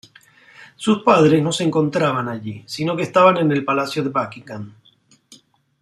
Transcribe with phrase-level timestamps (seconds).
[0.77, 4.73] Sus padres no se encontraban allí, sino que estaban en el Palacio de Buckingham.